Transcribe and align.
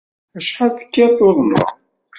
Acḥal 0.37 0.69
tekkiḍ 0.73 1.09
tuḍneḍ? 1.17 1.67